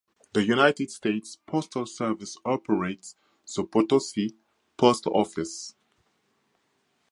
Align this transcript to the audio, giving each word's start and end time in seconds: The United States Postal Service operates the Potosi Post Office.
The 0.33 0.43
United 0.43 0.89
States 0.89 1.37
Postal 1.45 1.85
Service 1.85 2.35
operates 2.43 3.15
the 3.55 3.63
Potosi 3.63 4.35
Post 4.75 5.05
Office. 5.05 5.75